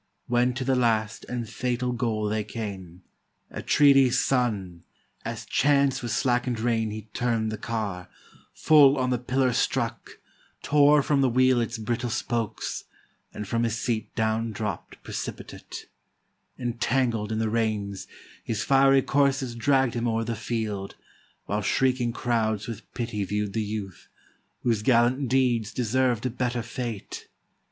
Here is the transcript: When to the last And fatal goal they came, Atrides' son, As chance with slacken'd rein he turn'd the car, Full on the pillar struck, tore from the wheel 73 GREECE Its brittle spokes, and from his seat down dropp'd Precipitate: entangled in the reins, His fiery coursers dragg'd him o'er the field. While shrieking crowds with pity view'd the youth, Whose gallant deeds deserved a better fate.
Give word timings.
When 0.25 0.55
to 0.55 0.65
the 0.65 0.73
last 0.75 1.25
And 1.29 1.47
fatal 1.47 1.91
goal 1.91 2.27
they 2.27 2.43
came, 2.43 3.03
Atrides' 3.51 4.17
son, 4.17 4.81
As 5.23 5.45
chance 5.45 6.01
with 6.01 6.09
slacken'd 6.11 6.59
rein 6.59 6.89
he 6.89 7.07
turn'd 7.13 7.51
the 7.51 7.57
car, 7.59 8.09
Full 8.51 8.97
on 8.97 9.11
the 9.11 9.19
pillar 9.19 9.53
struck, 9.53 10.17
tore 10.63 11.03
from 11.03 11.21
the 11.21 11.29
wheel 11.29 11.57
73 11.57 11.63
GREECE 11.63 11.69
Its 11.69 11.85
brittle 11.85 12.09
spokes, 12.09 12.83
and 13.31 13.47
from 13.47 13.61
his 13.61 13.77
seat 13.77 14.15
down 14.15 14.51
dropp'd 14.51 14.97
Precipitate: 15.03 15.85
entangled 16.57 17.31
in 17.31 17.37
the 17.37 17.51
reins, 17.51 18.07
His 18.43 18.63
fiery 18.63 19.03
coursers 19.03 19.53
dragg'd 19.53 19.93
him 19.93 20.07
o'er 20.07 20.23
the 20.23 20.35
field. 20.35 20.95
While 21.45 21.61
shrieking 21.61 22.11
crowds 22.11 22.65
with 22.65 22.91
pity 22.95 23.23
view'd 23.23 23.53
the 23.53 23.61
youth, 23.61 24.07
Whose 24.63 24.81
gallant 24.81 25.29
deeds 25.29 25.71
deserved 25.71 26.25
a 26.25 26.31
better 26.31 26.63
fate. 26.63 27.27